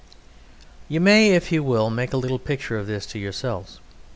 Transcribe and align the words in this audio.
You 0.89 0.99
may 0.99 1.29
if 1.33 1.51
you 1.51 1.61
will 1.61 1.91
make 1.91 2.11
a 2.11 2.17
little 2.17 2.39
picture 2.39 2.79
of 2.79 2.87
this 2.87 3.05
to 3.05 3.19
yourselves. 3.19 3.79